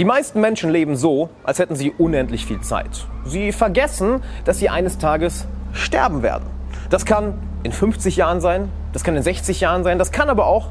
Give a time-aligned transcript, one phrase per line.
[0.00, 2.88] Die meisten Menschen leben so, als hätten sie unendlich viel Zeit.
[3.26, 6.44] Sie vergessen, dass sie eines Tages sterben werden.
[6.88, 7.34] Das kann
[7.64, 10.68] in 50 Jahren sein, das kann in 60 Jahren sein, das kann aber auch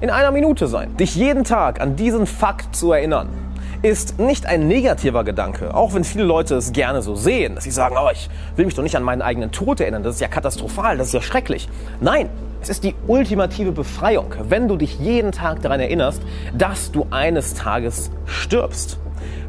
[0.00, 0.96] in einer Minute sein.
[0.96, 3.28] Dich jeden Tag an diesen Fakt zu erinnern,
[3.82, 7.70] ist nicht ein negativer Gedanke, auch wenn viele Leute es gerne so sehen, dass sie
[7.70, 10.26] sagen, oh, ich will mich doch nicht an meinen eigenen Tod erinnern, das ist ja
[10.26, 11.68] katastrophal, das ist ja schrecklich.
[12.00, 12.28] Nein,
[12.64, 16.22] es ist die ultimative Befreiung, wenn du dich jeden Tag daran erinnerst,
[16.56, 18.98] dass du eines Tages stirbst.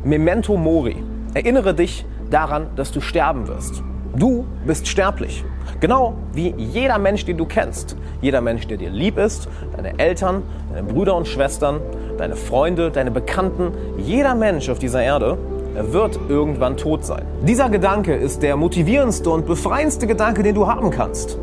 [0.04, 0.98] Memento mori.
[1.34, 3.82] Erinnere dich daran, dass du sterben wirst.
[4.18, 5.46] Du bist sterblich.
[5.80, 7.96] Genau wie jeder Mensch, den du kennst.
[8.20, 9.48] Jeder Mensch, der dir lieb ist,
[9.78, 11.80] deine Eltern, deine Brüder und Schwestern,
[12.18, 15.38] deine Freunde, deine Bekannten, jeder Mensch auf dieser Erde
[15.74, 17.24] er wird irgendwann tot sein.
[17.46, 21.38] Dieser Gedanke ist der motivierendste und befreiendste Gedanke, den du haben kannst.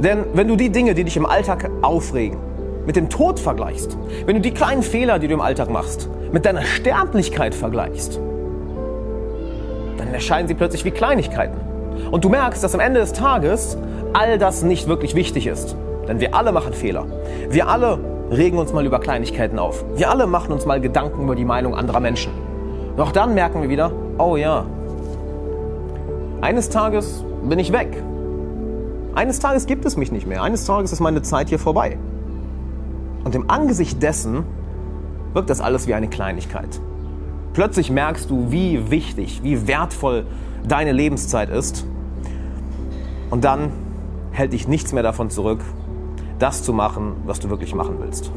[0.00, 2.38] Denn wenn du die Dinge, die dich im Alltag aufregen,
[2.86, 3.96] mit dem Tod vergleichst,
[4.26, 8.20] wenn du die kleinen Fehler, die du im Alltag machst, mit deiner Sterblichkeit vergleichst,
[9.98, 11.58] dann erscheinen sie plötzlich wie Kleinigkeiten.
[12.10, 13.78] Und du merkst, dass am Ende des Tages
[14.12, 15.76] all das nicht wirklich wichtig ist.
[16.08, 17.06] Denn wir alle machen Fehler.
[17.50, 17.98] Wir alle
[18.30, 19.84] regen uns mal über Kleinigkeiten auf.
[19.96, 22.32] Wir alle machen uns mal Gedanken über die Meinung anderer Menschen.
[22.96, 24.64] Doch dann merken wir wieder, oh ja,
[26.40, 28.02] eines Tages bin ich weg.
[29.16, 30.42] Eines Tages gibt es mich nicht mehr.
[30.42, 31.96] Eines Tages ist meine Zeit hier vorbei.
[33.24, 34.44] Und im Angesicht dessen
[35.32, 36.82] wirkt das alles wie eine Kleinigkeit.
[37.54, 40.26] Plötzlich merkst du, wie wichtig, wie wertvoll
[40.68, 41.86] deine Lebenszeit ist.
[43.30, 43.72] Und dann
[44.32, 45.60] hält dich nichts mehr davon zurück,
[46.38, 48.30] das zu machen, was du wirklich machen willst.